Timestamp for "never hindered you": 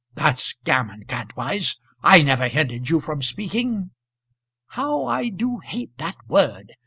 2.23-2.99